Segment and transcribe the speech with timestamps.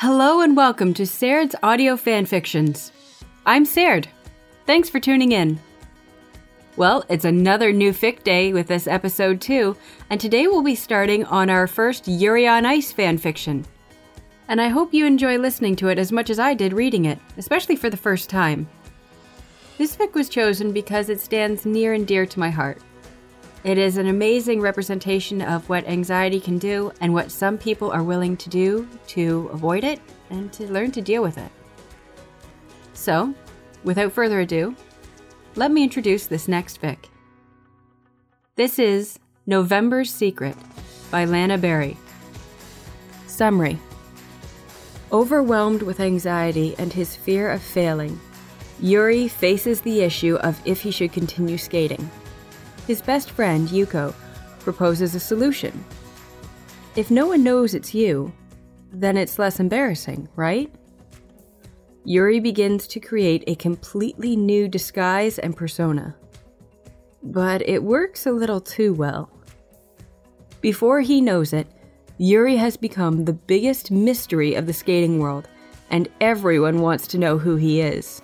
[0.00, 2.90] Hello and welcome to Saird's Audio Fanfictions.
[3.44, 4.08] I'm Saird.
[4.64, 5.60] Thanks for tuning in.
[6.78, 9.76] Well, it's another new fic day with this episode too,
[10.08, 13.66] and today we'll be starting on our first Yuri on Ice fanfiction.
[14.48, 17.18] And I hope you enjoy listening to it as much as I did reading it,
[17.36, 18.66] especially for the first time.
[19.76, 22.80] This fic was chosen because it stands near and dear to my heart.
[23.62, 28.02] It is an amazing representation of what anxiety can do and what some people are
[28.02, 31.52] willing to do to avoid it and to learn to deal with it.
[32.94, 33.34] So,
[33.84, 34.74] without further ado,
[35.56, 37.10] let me introduce this next fic.
[38.56, 40.56] This is November's Secret
[41.10, 41.98] by Lana Berry.
[43.26, 43.78] Summary
[45.12, 48.18] Overwhelmed with anxiety and his fear of failing,
[48.80, 52.10] Yuri faces the issue of if he should continue skating
[52.86, 54.14] his best friend, Yuko,
[54.60, 55.84] proposes a solution.
[56.96, 58.32] If no one knows it's you,
[58.92, 60.72] then it's less embarrassing, right?
[62.04, 66.16] Yuri begins to create a completely new disguise and persona.
[67.22, 69.30] But it works a little too well.
[70.60, 71.68] Before he knows it,
[72.18, 75.48] Yuri has become the biggest mystery of the skating world,
[75.90, 78.20] and everyone wants to know who he is.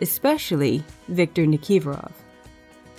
[0.00, 2.12] Especially Viktor Nikiforov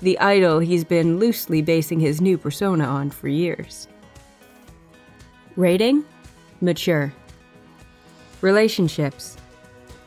[0.02, 3.88] the idol he's been loosely basing his new persona on for years.
[5.56, 6.06] Rating
[6.62, 7.14] Mature.
[8.42, 9.38] Relationships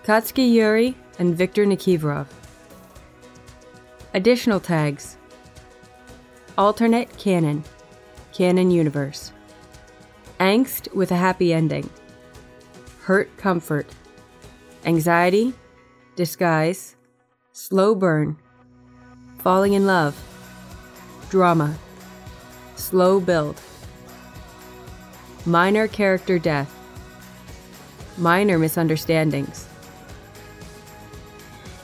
[0.05, 2.27] Katsuki Yuri and Viktor Nikiforov.
[4.15, 5.17] Additional tags
[6.59, 7.65] Alternate Canon,
[8.33, 9.33] Canon Universe.
[10.41, 11.89] Angst with a happy ending.
[13.03, 13.87] Hurt Comfort.
[14.85, 15.55] Anxiety,
[16.17, 16.97] Disguise,
[17.53, 18.37] Slow Burn,
[19.43, 20.17] Falling in love.
[21.29, 21.77] Drama.
[22.77, 23.61] Slow build.
[25.45, 26.73] Minor character death.
[28.17, 29.67] Minor misunderstandings.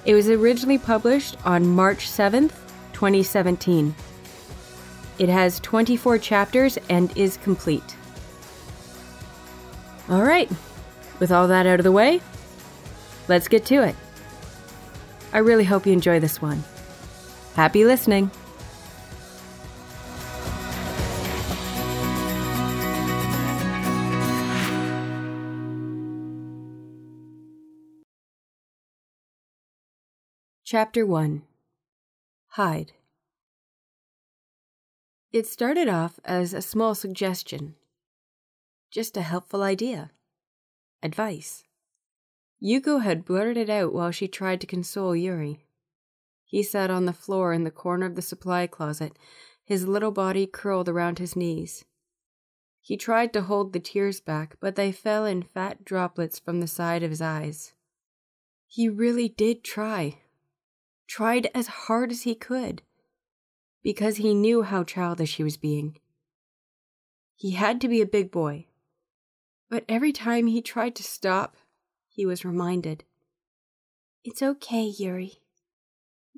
[0.05, 2.53] It was originally published on March 7th,
[2.93, 3.95] 2017.
[5.19, 7.97] It has 24 chapters and is complete.
[10.09, 10.49] All right,
[11.19, 12.21] with all that out of the way,
[13.27, 13.97] let's get to it.
[15.33, 16.63] I really hope you enjoy this one.
[17.59, 18.31] Happy listening.
[30.63, 31.43] Chapter 1
[32.51, 32.93] Hide.
[35.33, 37.75] It started off as a small suggestion,
[38.93, 40.13] just a helpful idea,
[41.03, 41.65] advice.
[42.63, 45.65] Yuko had blurted it out while she tried to console Yuri.
[46.49, 49.19] He sat on the floor in the corner of the supply closet,
[49.65, 51.85] his little body curled around his knees.
[52.81, 56.67] He tried to hold the tears back, but they fell in fat droplets from the
[56.67, 57.75] side of his eyes.
[58.67, 60.23] He really did try.
[61.07, 62.81] Tried as hard as he could.
[63.83, 65.99] Because he knew how childish he was being.
[67.37, 68.69] He had to be a big boy.
[69.69, 71.59] But every time he tried to stop,
[72.09, 73.05] he was reminded
[74.25, 75.43] It's okay, Yuri.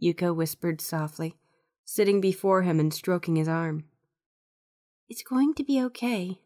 [0.01, 1.37] Yuko whispered softly,
[1.85, 3.85] sitting before him and stroking his arm.
[5.09, 6.41] It's going to be okay.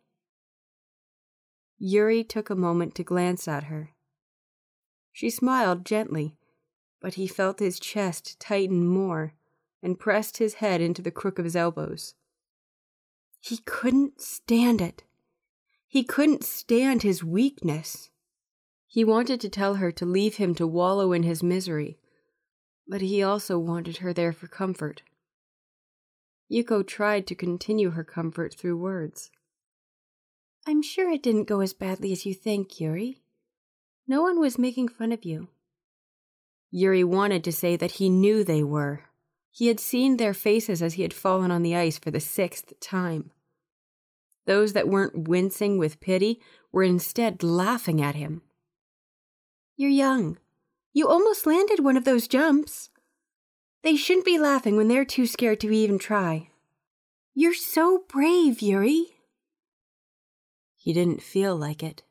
[1.78, 3.90] Yuri took a moment to glance at her.
[5.12, 6.34] She smiled gently,
[7.00, 9.34] but he felt his chest tighten more
[9.82, 12.14] and pressed his head into the crook of his elbows.
[13.38, 15.04] He couldn't stand it.
[15.86, 18.10] He couldn't stand his weakness.
[18.86, 21.98] He wanted to tell her to leave him to wallow in his misery,
[22.86, 25.02] but he also wanted her there for comfort.
[26.50, 29.30] Yuko tried to continue her comfort through words.
[30.66, 33.18] I'm sure it didn't go as badly as you think, Yuri.
[34.06, 35.48] No one was making fun of you.
[36.70, 39.04] Yuri wanted to say that he knew they were.
[39.50, 42.78] He had seen their faces as he had fallen on the ice for the sixth
[42.80, 43.30] time.
[44.46, 46.40] Those that weren't wincing with pity
[46.72, 48.42] were instead laughing at him.
[49.76, 50.38] You're young.
[50.94, 52.88] You almost landed one of those jumps.
[53.82, 56.50] They shouldn't be laughing when they're too scared to even try.
[57.34, 59.08] You're so brave, Yuri.
[60.76, 62.04] He didn't feel like it.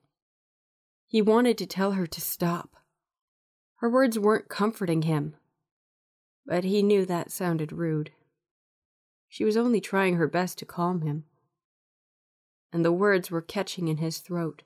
[1.08, 2.76] He wanted to tell her to stop.
[3.78, 5.36] Her words weren't comforting him,
[6.46, 8.12] but he knew that sounded rude.
[9.30, 11.24] She was only trying her best to calm him.
[12.74, 14.64] And the words were catching in his throat.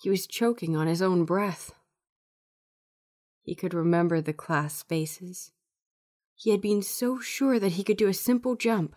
[0.00, 1.72] He was choking on his own breath.
[3.50, 5.50] He could remember the class faces.
[6.36, 8.94] He had been so sure that he could do a simple jump.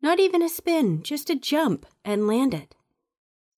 [0.00, 2.76] Not even a spin, just a jump, and land it.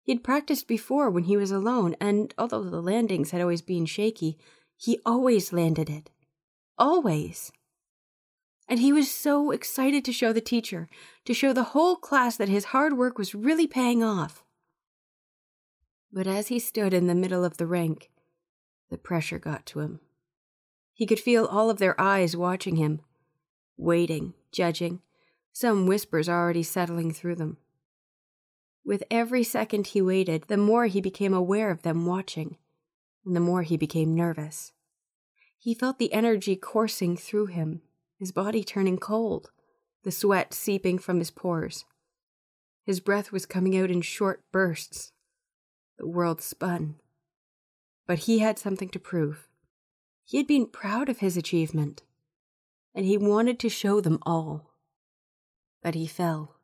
[0.05, 4.39] He'd practiced before when he was alone, and although the landings had always been shaky,
[4.75, 6.09] he always landed it.
[6.79, 7.53] Always.
[8.67, 10.89] And he was so excited to show the teacher,
[11.27, 14.43] to show the whole class that his hard work was really paying off.
[16.11, 18.11] But as he stood in the middle of the rank,
[18.89, 20.01] the pressure got to him.
[20.97, 23.03] He could feel all of their eyes watching him,
[23.77, 25.03] waiting, judging,
[25.53, 27.59] some whispers already settling through them.
[28.83, 32.57] With every second he waited, the more he became aware of them watching,
[33.27, 34.73] and the more he became nervous.
[35.59, 37.83] He felt the energy coursing through him,
[38.19, 39.51] his body turning cold,
[40.03, 41.85] the sweat seeping from his pores.
[42.85, 45.13] His breath was coming out in short bursts.
[45.99, 46.95] The world spun.
[48.07, 49.47] But he had something to prove.
[50.27, 52.03] He had been proud of his achievement,
[52.93, 54.73] and he wanted to show them all.
[55.85, 56.57] But he fell.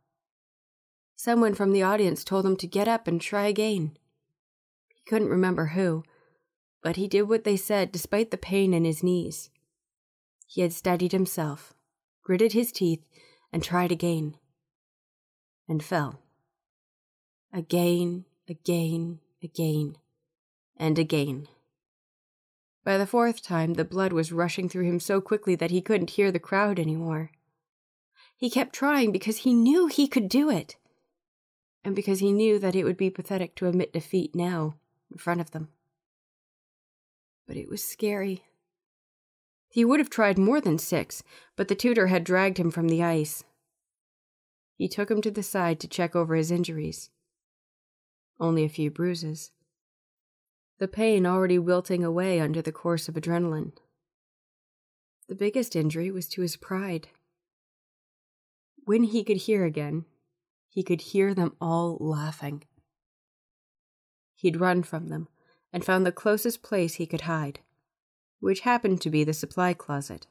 [1.15, 3.97] Someone from the audience told him to get up and try again.
[4.89, 6.03] He couldn't remember who,
[6.83, 9.49] but he did what they said despite the pain in his knees.
[10.49, 11.73] He had steadied himself,
[12.25, 13.07] gritted his teeth,
[13.53, 14.35] and tried again.
[15.69, 16.19] And fell.
[17.53, 19.99] Again, again, again,
[20.77, 21.47] and again.
[22.85, 26.11] By the fourth time, the blood was rushing through him so quickly that he couldn't
[26.11, 27.31] hear the crowd anymore.
[28.37, 30.77] He kept trying because he knew he could do it
[31.85, 34.77] and because he knew that it would be pathetic to admit defeat now,
[35.11, 35.69] in front of them.
[37.47, 38.45] But it was scary.
[39.69, 41.23] He would have tried more than six,
[41.57, 43.43] but the tutor had dragged him from the ice.
[44.77, 47.11] He took him to the side to check over his injuries.
[48.39, 49.51] Only a few bruises.
[50.83, 53.71] The pain already wilting away under the course of adrenaline.
[55.29, 57.07] The biggest injury was to his pride.
[58.85, 60.07] When he could hear again,
[60.69, 62.65] he could hear them all laughing.
[64.35, 65.29] He'd run from them
[65.73, 67.61] and found the closest place he could hide,
[68.41, 70.27] which happened to be the supply closet.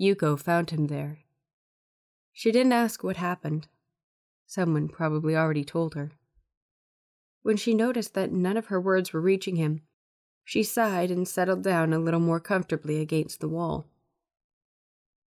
[0.00, 1.24] Yuko found him there.
[2.32, 3.66] She didn't ask what happened.
[4.46, 6.12] Someone probably already told her.
[7.44, 9.82] When she noticed that none of her words were reaching him,
[10.46, 13.86] she sighed and settled down a little more comfortably against the wall.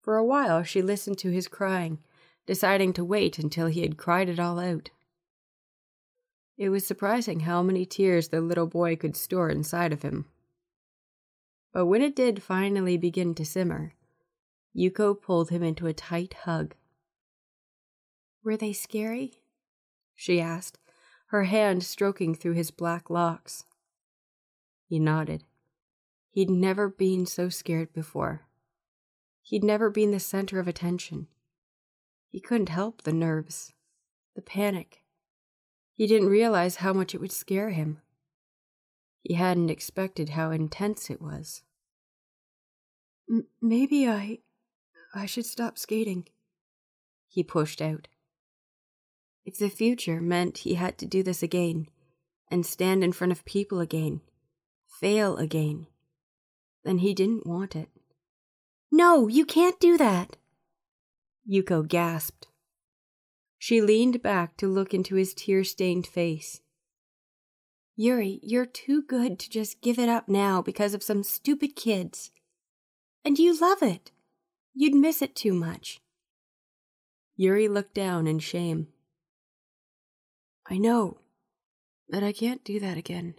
[0.03, 2.00] For a while she listened to his crying
[2.44, 4.91] deciding to wait until he had cried it all out.
[6.59, 10.26] It was surprising how many tears the little boy could store inside of him.
[11.73, 13.94] But when it did finally begin to simmer,
[14.76, 16.75] Yuko pulled him into a tight hug.
[18.44, 19.41] Were they scary?
[20.14, 20.79] she asked,
[21.32, 23.64] her hand stroking through his black locks.
[24.87, 25.44] He nodded.
[26.31, 28.43] He'd never been so scared before.
[29.40, 31.29] He'd never been the center of attention.
[32.29, 33.73] He couldn't help the nerves,
[34.37, 35.05] the panic.
[35.94, 38.02] He didn't realize how much it would scare him.
[39.23, 41.62] He hadn't expected how intense it was.
[43.31, 44.40] M- maybe I.
[45.14, 46.28] I should stop skating.
[47.26, 48.08] He pushed out.
[49.44, 51.89] If the future meant he had to do this again,
[52.49, 54.21] and stand in front of people again,
[55.00, 55.87] fail again,
[56.85, 57.89] then he didn't want it.
[58.91, 60.37] No, you can't do that.
[61.50, 62.49] Yuko gasped.
[63.59, 66.61] She leaned back to look into his tear stained face.
[67.97, 72.31] Yuri, you're too good to just give it up now because of some stupid kids.
[73.25, 74.11] And you love it.
[74.75, 76.00] You'd miss it too much.
[77.37, 78.88] Yuri looked down in shame.
[80.73, 81.19] I know,
[82.09, 83.35] but I can't do that again.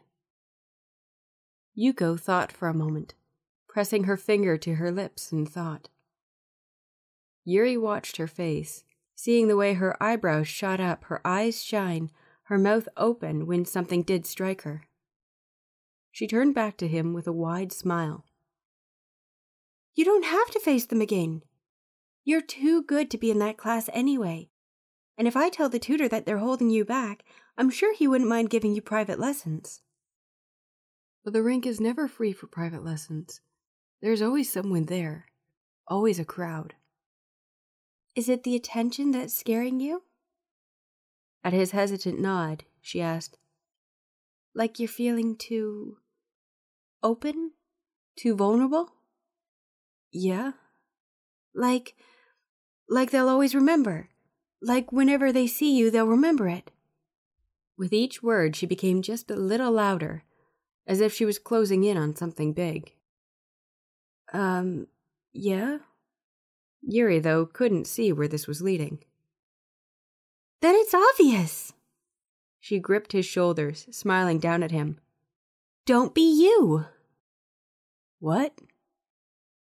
[1.75, 3.15] Yuko thought for a moment,
[3.67, 5.89] pressing her finger to her lips in thought.
[7.43, 8.83] Yuri watched her face,
[9.15, 12.11] seeing the way her eyebrows shot up, her eyes shine,
[12.43, 14.83] her mouth open when something did strike her.
[16.11, 18.25] She turned back to him with a wide smile.
[19.95, 21.41] You don't have to face them again.
[22.23, 24.51] You're too good to be in that class anyway.
[25.17, 27.23] And if I tell the tutor that they're holding you back,
[27.57, 29.81] I'm sure he wouldn't mind giving you private lessons.
[31.23, 33.39] But the rink is never free for private lessons.
[34.01, 35.27] There's always someone there,
[35.87, 36.73] always a crowd.
[38.15, 40.03] Is it the attention that's scaring you?
[41.43, 43.37] At his hesitant nod, she asked,
[44.53, 45.97] Like you're feeling too.
[47.01, 47.51] open?
[48.15, 48.93] Too vulnerable?
[50.11, 50.51] Yeah.
[51.53, 51.95] Like.
[52.89, 54.09] like they'll always remember.
[54.65, 56.71] Like whenever they see you, they'll remember it.
[57.77, 60.23] With each word, she became just a little louder,
[60.87, 62.93] as if she was closing in on something big.
[64.31, 64.87] Um,
[65.33, 65.79] yeah?
[66.81, 68.99] Yuri, though, couldn't see where this was leading.
[70.61, 71.73] Then it's obvious!
[72.61, 74.97] She gripped his shoulders, smiling down at him.
[75.85, 76.85] Don't be you!
[78.19, 78.61] What?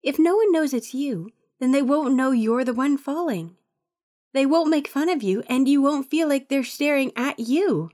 [0.02, 3.56] If no one knows it's you, then they won't know you're the one falling.
[4.34, 7.90] They won't make fun of you, and you won't feel like they're staring at you.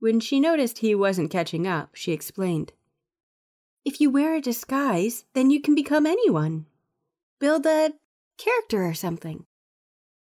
[0.00, 2.72] When she noticed he wasn't catching up, she explained.
[3.84, 6.64] If you wear a disguise, then you can become anyone.
[7.38, 7.92] Build a
[8.38, 9.44] character or something.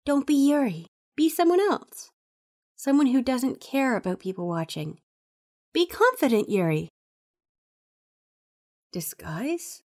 [0.06, 0.88] Don't be Yuri.
[1.18, 2.12] Be someone else.
[2.78, 5.00] Someone who doesn't care about people watching.
[5.74, 6.88] Be confident, Yuri.
[8.94, 9.84] Disguise?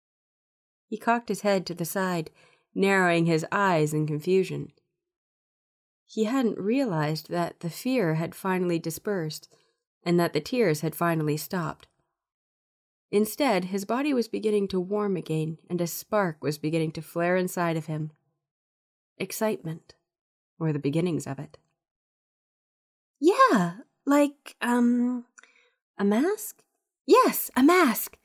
[0.89, 2.29] He cocked his head to the side,
[2.75, 4.73] narrowing his eyes in confusion.
[6.11, 9.47] He hadn't realized that the fear had finally dispersed
[10.03, 11.87] and that the tears had finally stopped.
[13.11, 17.37] Instead, his body was beginning to warm again, and a spark was beginning to flare
[17.37, 18.11] inside of him.
[19.19, 19.95] Excitement,
[20.59, 21.57] or the beginnings of it.
[23.21, 23.75] Yeah,
[24.05, 25.23] like, um,
[25.97, 26.61] a mask?
[27.05, 28.17] Yes, a mask.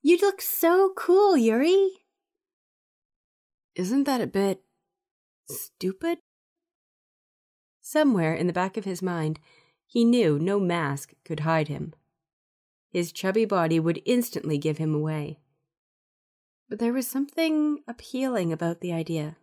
[0.00, 1.90] You'd look so cool, Yuri.
[3.74, 4.62] Isn't that a bit
[5.48, 6.18] stupid?
[7.92, 9.38] Somewhere in the back of his mind,
[9.86, 11.92] he knew no mask could hide him.
[12.88, 15.40] His chubby body would instantly give him away.
[16.70, 19.36] But there was something appealing about the idea.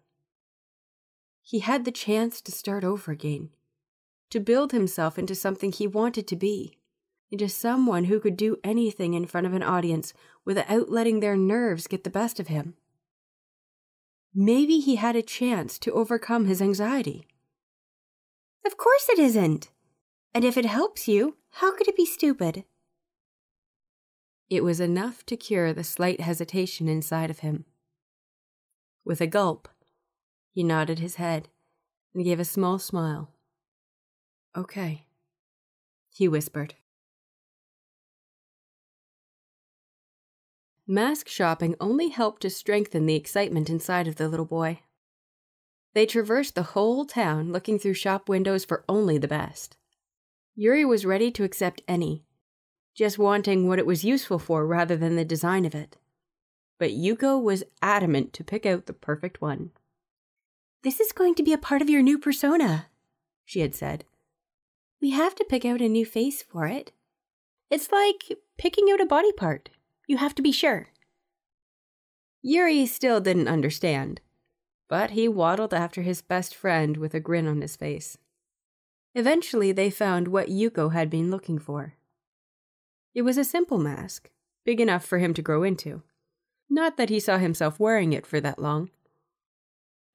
[1.43, 3.51] He had the chance to start over again,
[4.31, 6.79] to build himself into something he wanted to be,
[7.29, 10.11] into someone who could do anything in front of an audience
[10.43, 12.73] without letting their nerves get the best of him.
[14.33, 17.27] Maybe he had a chance to overcome his anxiety.
[18.65, 19.71] Of course it isn't,
[20.33, 22.65] and if it helps you, how could it be stupid?
[24.49, 27.65] It was enough to cure the slight hesitation inside of him.
[29.05, 29.67] With a gulp,
[30.51, 31.49] he nodded his head
[32.13, 33.31] and gave a small smile.
[34.57, 35.05] Okay,
[36.09, 36.75] he whispered.
[40.87, 44.79] Mask shopping only helped to strengthen the excitement inside of the little boy.
[45.93, 49.75] They traversed the whole town looking through shop windows for only the best.
[50.55, 52.25] Yuri was ready to accept any,
[52.93, 55.97] just wanting what it was useful for rather than the design of it.
[56.77, 59.71] But Yuko was adamant to pick out the perfect one.
[60.83, 62.87] This is going to be a part of your new persona,
[63.45, 64.05] she had said.
[65.01, 66.91] We have to pick out a new face for it.
[67.69, 69.69] It's like picking out a body part.
[70.07, 70.89] You have to be sure.
[72.41, 74.21] Yuri still didn't understand,
[74.89, 78.17] but he waddled after his best friend with a grin on his face.
[79.15, 81.93] Eventually, they found what Yuko had been looking for.
[83.13, 84.29] It was a simple mask,
[84.65, 86.01] big enough for him to grow into.
[86.69, 88.89] Not that he saw himself wearing it for that long.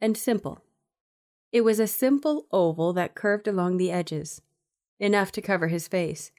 [0.00, 0.61] And simple.
[1.52, 4.43] It was a simple oval that curved along the edges,
[4.99, 6.33] enough to cover his face,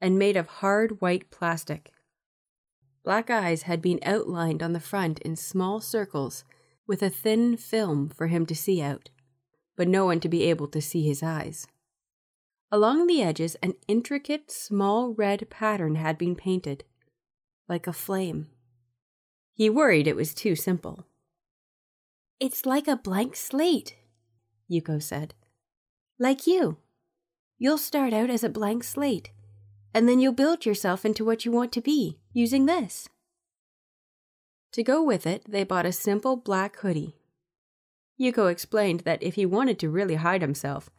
[0.00, 1.90] and made of hard white plastic.
[3.04, 6.44] Black eyes had been outlined on the front in small circles
[6.86, 9.10] with a thin film for him to see out,
[9.76, 11.66] but no one to be able to see his eyes.
[12.70, 16.84] Along the edges, an intricate small red pattern had been painted,
[17.68, 18.48] like a flame.
[19.52, 21.06] He worried it was too simple.
[22.40, 23.94] It's like a blank slate,
[24.70, 25.34] Yuko said.
[26.18, 26.78] Like you.
[27.58, 29.30] You'll start out as a blank slate,
[29.94, 33.08] and then you'll build yourself into what you want to be using this.
[34.74, 37.14] To go with it, they bought a simple black hoodie.
[38.20, 40.90] Yuko explained that if he wanted to really hide himself,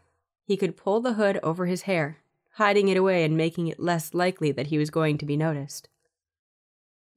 [0.45, 2.19] he could pull the hood over his hair,
[2.53, 5.89] hiding it away and making it less likely that he was going to be noticed.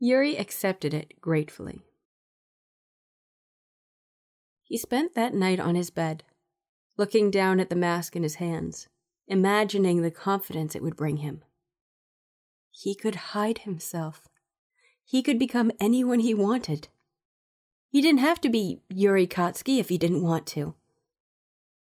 [0.01, 1.83] Yuri accepted it gratefully.
[4.65, 6.25] He spent that night on his bed,
[6.97, 8.89] looking down at the mask in his hands,
[9.29, 11.45] imagining the confidence it would bring him.
[12.73, 14.27] He could hide himself.
[15.09, 16.89] He could become anyone he wanted.
[17.89, 20.75] He didn't have to be Yuri Katsuki if he didn't want to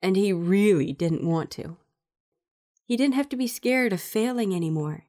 [0.05, 1.77] and he really didn't want to.
[2.84, 5.05] He didn't have to be scared of failing anymore,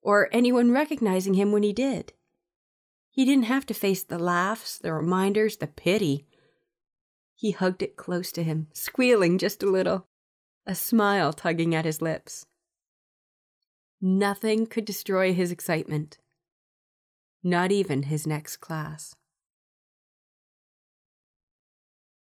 [0.00, 2.14] or anyone recognizing him when he did.
[3.10, 6.24] He didn't have to face the laughs, the reminders, the pity.
[7.34, 10.06] He hugged it close to him, squealing just a little,
[10.64, 12.46] a smile tugging at his lips.
[14.00, 16.16] Nothing could destroy his excitement,
[17.42, 19.14] not even his next class.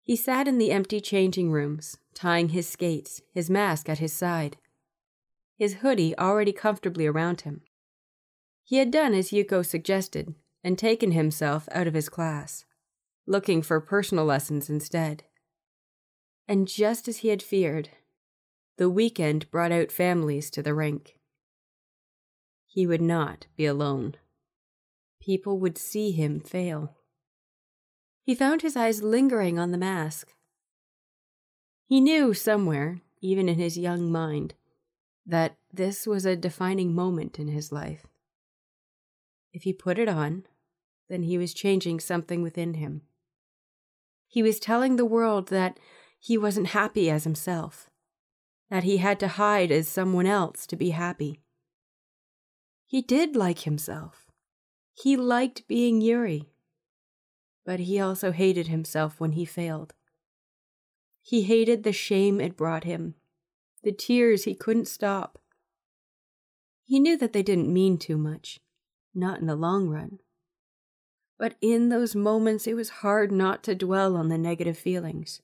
[0.03, 4.57] He sat in the empty changing rooms, tying his skates, his mask at his side,
[5.57, 7.61] his hoodie already comfortably around him.
[8.65, 12.65] He had done as Yuko suggested and taken himself out of his class,
[13.27, 15.25] looking for personal lessons instead.
[16.49, 17.91] And just as he had feared,
[18.79, 21.19] The weekend brought out families to the rink.
[22.67, 24.15] He would not be alone.
[25.21, 26.97] People would see him fail.
[28.23, 30.33] He found his eyes lingering on the mask.
[31.87, 34.55] He knew somewhere, even in his young mind,
[35.27, 38.07] that this was a defining moment in his life.
[39.53, 40.45] If he put it on,
[41.09, 43.03] then he was changing something within him.
[44.27, 45.79] He was telling the world that
[46.19, 47.91] he wasn't happy as himself,
[48.71, 51.41] that he had to hide as someone else to be happy.
[52.87, 54.30] He did like himself.
[55.03, 56.51] He liked being Yuri.
[57.65, 59.95] But he also hated himself when he failed.
[61.23, 63.15] He hated the shame it brought him,
[63.83, 65.39] the tears he couldn't stop.
[66.85, 68.61] He knew that they didn't mean too much,
[69.15, 70.19] not in the long run.
[71.39, 75.41] But in those moments, it was hard not to dwell on the negative feelings.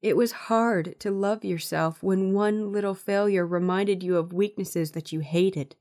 [0.00, 5.12] It was hard to love yourself when one little failure reminded you of weaknesses that
[5.12, 5.76] you hated.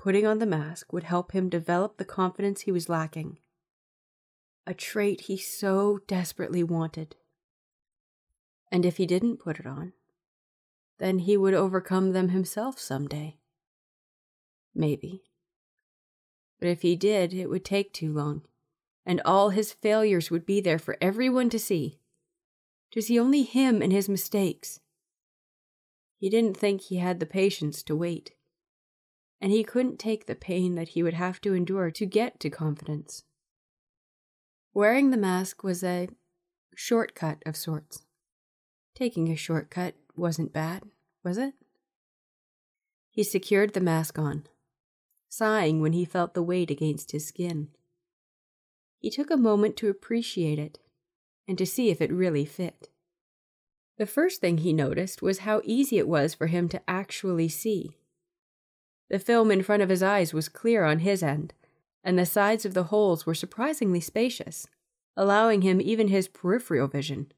[0.00, 3.36] Putting on the mask would help him develop the confidence he was lacking,
[4.66, 7.16] a trait he so desperately wanted.
[8.72, 9.92] And if he didn't put it on,
[10.96, 13.40] then he would overcome them himself some day.
[14.74, 15.22] Maybe.
[16.58, 18.46] But if he did, it would take too long,
[19.04, 22.00] and all his failures would be there for everyone to see.
[22.92, 24.80] To see only him and his mistakes.
[26.16, 28.32] He didn't think he had the patience to wait,
[29.40, 32.50] and he couldn't take the pain that he would have to endure to get to
[32.50, 33.24] confidence.
[34.74, 36.08] Wearing the mask was a
[36.74, 38.04] shortcut of sorts.
[38.94, 40.84] Taking a shortcut wasn't bad,
[41.24, 41.54] was it?
[43.10, 44.44] He secured the mask on
[45.30, 47.68] sighing when he felt the weight against his skin.
[48.98, 50.78] He took a moment to appreciate it
[51.48, 52.90] and to see if it really fit.
[53.96, 57.96] The first thing he noticed was how easy it was for him to actually see.
[59.10, 61.52] The film in front of his eyes was clear on his end,
[62.02, 64.66] and the sides of the holes were surprisingly spacious,
[65.16, 67.30] allowing him even his peripheral vision,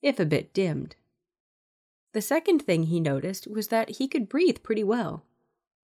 [0.00, 0.96] if a bit dimmed.
[2.12, 5.24] The second thing he noticed was that he could breathe pretty well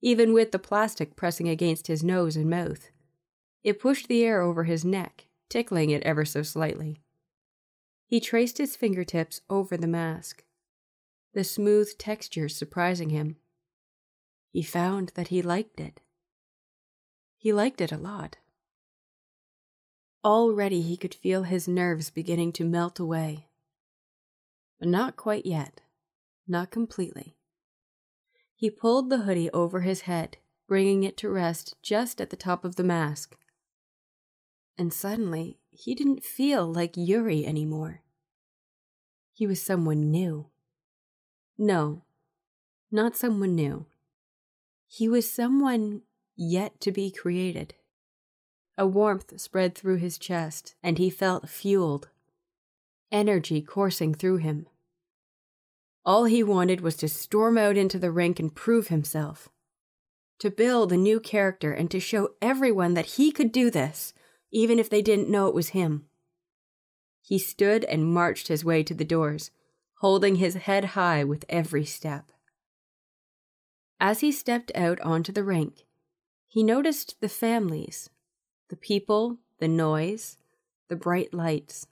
[0.02, 2.90] even with the plastic pressing against his nose and mouth.
[3.62, 6.98] It pushed the air over his neck, tickling it ever so slightly.
[8.06, 10.42] He traced his fingertips over the mask,
[11.32, 13.36] the smooth texture surprising him.
[14.52, 16.00] He found that he liked it.
[17.38, 18.36] He liked it a lot.
[20.22, 23.48] Already he could feel his nerves beginning to melt away.
[24.78, 25.80] But not quite yet,
[26.46, 27.34] not completely.
[28.54, 30.36] He pulled the hoodie over his head,
[30.68, 33.36] bringing it to rest just at the top of the mask.
[34.76, 38.02] And suddenly, he didn't feel like Yuri anymore.
[39.32, 40.50] He was someone new.
[41.56, 42.02] No,
[42.90, 43.86] not someone new.
[44.94, 46.02] He was someone
[46.36, 47.72] yet to be created.
[48.76, 52.10] A warmth spread through his chest, and he felt fueled,
[53.10, 54.66] energy coursing through him.
[56.04, 59.48] All he wanted was to storm out into the rink and prove himself.
[60.40, 64.12] To build a new character and to show everyone that he could do this,
[64.50, 66.04] even if they didn't know it was him.
[67.22, 69.52] He stood and marched his way to the doors,
[70.00, 72.30] holding his head high with every step.
[74.04, 75.86] As he stepped out onto the rink,
[76.48, 78.10] he noticed the families,
[78.68, 80.36] the people, the noise,
[80.88, 81.86] the bright lights.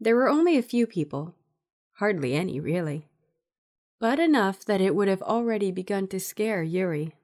[0.00, 1.36] There were only a few people,
[1.96, 3.08] Hardly any, really.
[3.98, 7.14] But enough that it would have already begun to scare Yuri.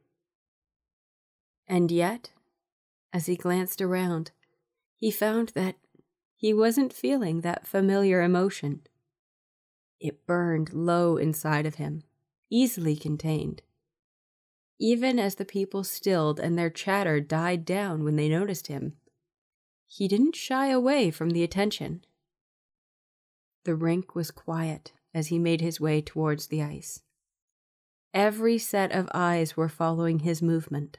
[1.67, 2.31] And yet,
[3.13, 4.31] as he glanced around,
[4.97, 5.77] he found that
[6.35, 8.81] he wasn't feeling that familiar emotion.
[10.01, 12.05] It burned low inside of him,
[12.53, 13.63] easily contained.
[14.79, 18.95] Even as the people stilled and their chatter died down when they noticed him,
[19.87, 22.05] he didn't shy away from the attention.
[23.65, 27.03] The rink was quiet as he made his way towards the ice.
[28.13, 30.99] Every set of eyes were following his movement.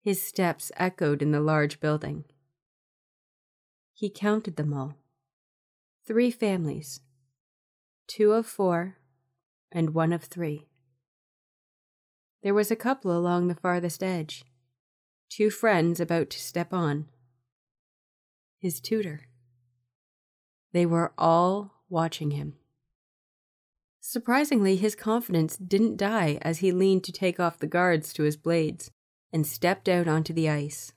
[0.00, 2.24] His steps echoed in the large building.
[3.92, 4.94] He counted them all
[6.06, 7.00] three families,
[8.06, 8.96] two of four,
[9.76, 10.66] and one of three.
[12.42, 14.42] There was a couple along the farthest edge,
[15.28, 17.10] two friends about to step on.
[18.58, 19.28] His tutor.
[20.72, 22.54] They were all watching him.
[24.00, 28.38] Surprisingly, his confidence didn't die as he leaned to take off the guards to his
[28.38, 28.90] blades
[29.30, 30.94] and stepped out onto the ice.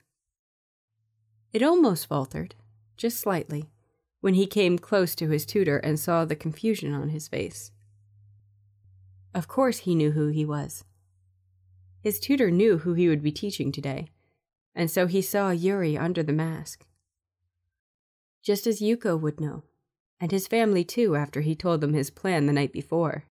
[1.52, 2.54] It almost faltered,
[2.96, 3.68] just slightly,
[4.22, 7.72] when he came close to his tutor and saw the confusion on his face.
[9.34, 10.84] Of course, he knew who he was.
[12.00, 14.08] His tutor knew who he would be teaching today,
[14.74, 16.86] and so he saw Yuri under the mask.
[18.42, 19.64] Just as Yuko would know,
[20.18, 23.24] and his family too after he told them his plan the night before.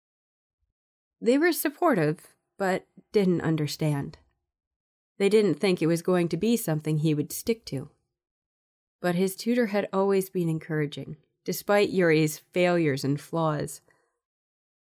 [1.21, 4.19] They were supportive, but didn't understand.
[5.19, 7.91] They didn't think it was going to be something he would stick to.
[9.01, 13.81] But his tutor had always been encouraging, despite Yuri's failures and flaws.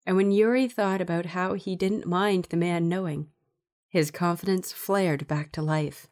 [0.05, 3.29] And when Yuri thought about how he didn't mind the man knowing,
[3.89, 6.07] his confidence flared back to life.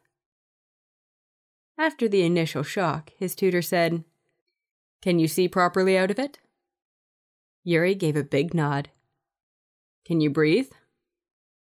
[1.78, 4.04] After the initial shock, his tutor said,
[5.00, 6.38] Can you see properly out of it?
[7.62, 8.90] Yuri gave a big nod.
[10.04, 10.70] Can you breathe?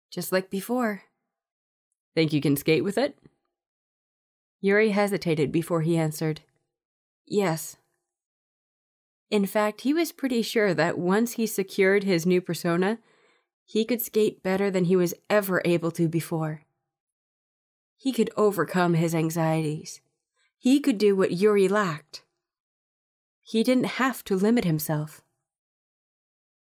[0.10, 1.04] Just like before.
[2.14, 3.18] Think you can skate with it?
[4.60, 6.42] Yuri hesitated before he answered,
[7.26, 7.78] Yes.
[9.32, 13.00] In fact, he was pretty sure that once he secured his new persona,
[13.66, 16.64] he could skate better than he was ever able to before.
[17.96, 20.02] He could overcome his anxieties.
[20.58, 22.24] He could do what Yuri lacked.
[23.42, 25.22] He didn't have to limit himself.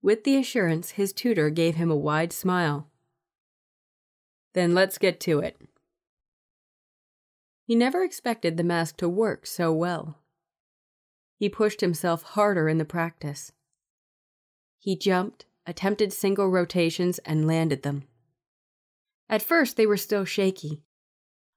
[0.01, 2.87] With the assurance, his tutor gave him a wide smile.
[4.53, 5.57] Then let's get to it.
[7.65, 10.22] He never expected the mask to work so well.
[11.43, 13.51] He pushed himself harder in the practice.
[14.79, 18.03] He jumped, attempted single rotations, and landed them.
[19.27, 20.83] At first, they were still shaky,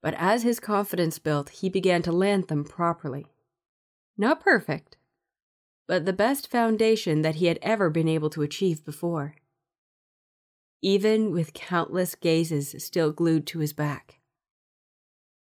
[0.02, 3.26] but as his confidence built, he began to land them properly.
[4.18, 4.96] Not perfect,
[5.86, 9.36] but the best foundation that he had ever been able to achieve before
[10.82, 14.18] even with countless gazes still glued to his back.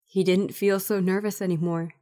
[0.05, 1.95] He didn't feel so nervous anymore.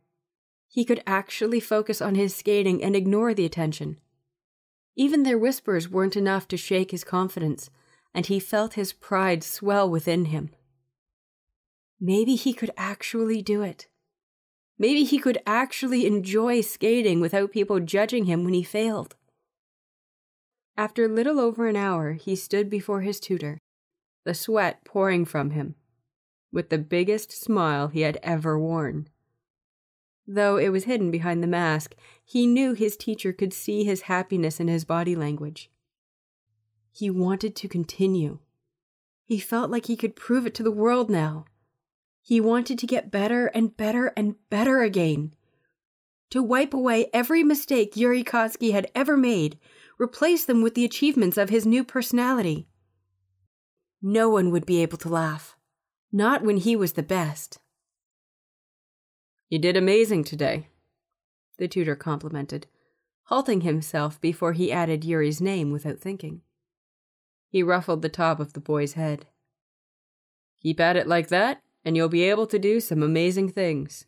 [0.72, 4.00] He could actually focus on his skating and ignore the attention.
[4.96, 7.68] Even their whispers weren't enough to shake his confidence,
[8.14, 10.48] and he felt his pride swell within him.
[12.00, 13.86] Maybe he could actually do it.
[14.78, 19.14] Maybe he could actually enjoy skating without people judging him when he failed.
[20.78, 23.58] After little over an hour, he stood before his tutor,
[24.24, 25.74] the sweat pouring from him,
[26.50, 29.10] with the biggest smile he had ever worn.
[30.26, 34.60] Though it was hidden behind the mask, he knew his teacher could see his happiness
[34.60, 35.70] in his body language.
[36.92, 38.38] He wanted to continue.
[39.24, 41.46] He felt like he could prove it to the world now.
[42.22, 45.34] He wanted to get better and better and better again.
[46.30, 49.58] To wipe away every mistake Yuri Katsuki had ever made
[49.98, 52.66] replace them with the achievements of his new personality.
[54.00, 55.56] No one would be able to laugh,
[56.10, 57.58] not when he was the best.
[59.52, 60.68] You did amazing today,
[61.58, 62.66] the tutor complimented,
[63.24, 66.40] halting himself before he added Yuri's name without thinking.
[67.50, 69.26] He ruffled the top of the boy's head.
[70.62, 74.06] Keep at it like that, and you'll be able to do some amazing things.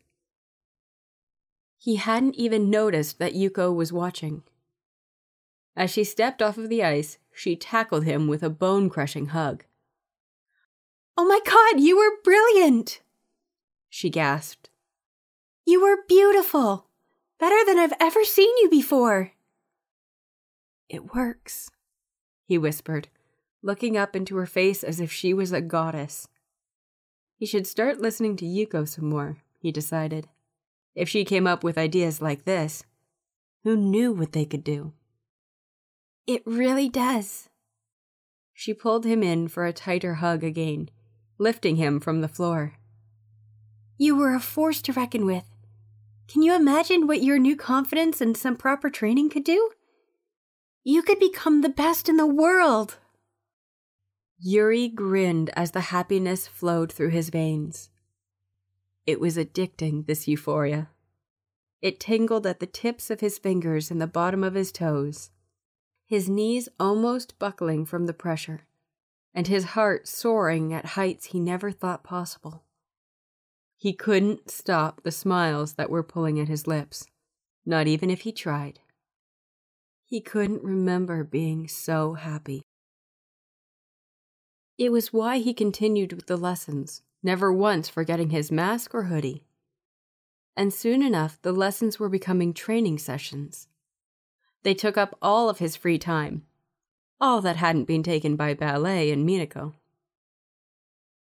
[1.77, 4.41] He hadn't even noticed that Yuko was watching.
[5.75, 9.63] As she stepped off of the ice, she tackled him with a bone crushing hug.
[11.15, 13.01] Oh my god, you were brilliant!
[13.91, 14.71] She gasped.
[15.67, 16.87] You were beautiful!
[17.39, 19.31] Better than I've ever seen you before!
[20.87, 21.71] It works,
[22.45, 23.07] he whispered,
[23.63, 26.27] looking up into her face as if she was a goddess.
[27.37, 30.27] He should start listening to Yuko some more, he decided.
[30.93, 32.83] If she came up with ideas like this,
[33.63, 34.93] who knew what they could do?
[36.27, 37.49] It really does.
[38.53, 40.89] She pulled him in for a tighter hug again,
[41.39, 42.75] lifting him from the floor.
[43.97, 45.54] You were a force to reckon with.
[46.27, 49.71] Can you imagine what your new confidence and some proper training could do?
[50.83, 52.97] You could become the best in the world.
[54.39, 57.89] Yuri grinned as the happiness flowed through his veins.
[59.05, 60.89] It was addicting, this euphoria.
[61.81, 65.29] It tingled at the tips of his fingers and the bottom of his toes
[66.05, 68.67] his knees almost buckling from the pressure,
[69.33, 72.63] and his heart soaring at heights he never thought possible.
[73.77, 77.05] He couldn't stop the smiles that were pulling at his lips,
[77.65, 78.79] not even if he tried.
[80.05, 82.61] He couldn't remember being so happy.
[84.77, 89.43] It was why he continued with the lessons, never once forgetting his mask or hoodie.
[90.57, 93.67] And soon enough, the lessons were becoming training sessions.
[94.63, 96.43] They took up all of his free time,
[97.19, 99.73] all that hadn't been taken by ballet and Minako.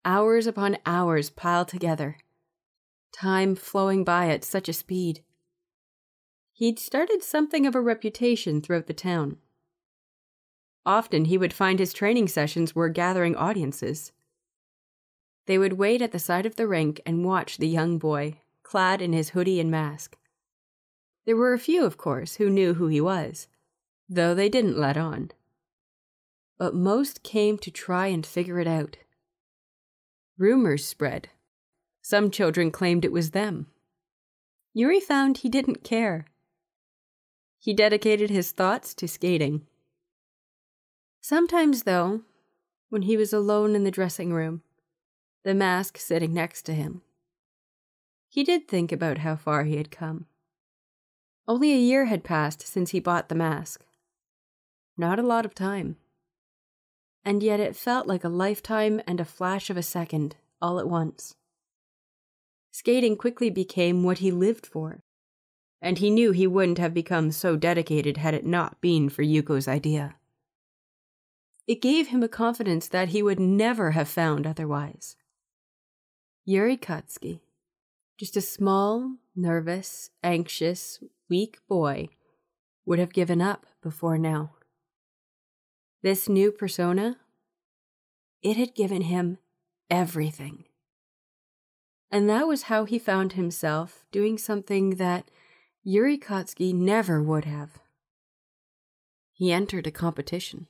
[0.05, 2.17] Hours upon hours piled together,
[3.13, 5.23] time flowing by at such a speed.
[6.53, 9.37] he'd started something of a reputation throughout the town.
[10.85, 14.13] Often he would find his training sessions were gathering audiences.
[15.47, 19.03] They would wait at the side of the rink and watch the young boy, clad
[19.03, 20.17] in his hoodie and mask.
[21.25, 23.49] There were a few, of course, who knew who he was,
[24.09, 25.31] though they didn't let on.
[26.59, 28.99] But most came to try and figure it out.
[30.39, 31.29] Rumors spread.
[32.03, 33.69] Some children claimed it was them.
[34.75, 36.27] Yuri found he didn't care.
[37.59, 39.63] He dedicated his thoughts to skating.
[41.21, 42.23] Sometimes, though,
[42.89, 44.63] when he was alone in the dressing room,
[45.45, 47.03] the mask sitting next to him,
[48.29, 50.27] he did think about how far he had come.
[51.47, 53.85] Only a year had passed since he bought the mask.
[54.97, 55.97] Not a lot of time.
[57.25, 60.89] And yet it felt like a lifetime and a flash of a second, all at
[60.89, 61.37] once.
[62.73, 65.03] Skating quickly became what he lived for,
[65.83, 69.69] and he knew he wouldn't have become so dedicated had it not been for Yuko's
[69.69, 70.17] idea.
[71.67, 75.17] It gave him a confidence that he would never have found otherwise.
[76.47, 77.41] Yuri Katsuki,
[78.19, 82.09] just a small, nervous, anxious, weak boy
[82.87, 84.55] would have given up before now.
[86.03, 87.19] This new persona,
[88.43, 89.39] it had given him
[89.91, 90.65] everything.
[92.13, 95.31] And that was how he found himself doing something that
[95.83, 97.79] Yuri Katsuki never would have.
[99.33, 100.67] He entered a competition.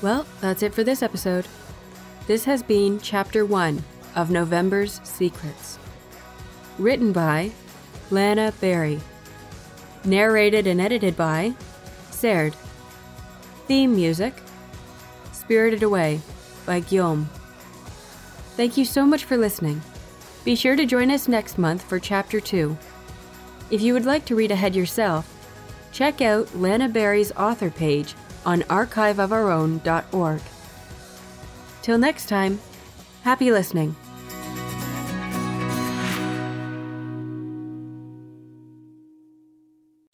[0.00, 1.48] Well, that's it for this episode.
[2.28, 3.82] This has been Chapter 1
[4.14, 5.80] of November's Secrets.
[6.78, 7.50] Written by
[8.10, 9.00] Lana Berry.
[10.04, 11.54] Narrated and edited by
[12.10, 12.54] Saird.
[13.66, 14.34] Theme music
[15.32, 16.20] Spirited Away
[16.66, 17.28] by Guillaume.
[18.56, 19.82] Thank you so much for listening.
[20.44, 22.76] Be sure to join us next month for Chapter 2.
[23.70, 25.28] If you would like to read ahead yourself,
[25.92, 28.14] check out Lana Berry's author page
[28.44, 30.40] on archiveofourown.org.
[31.82, 32.60] Till next time,
[33.22, 33.96] happy listening.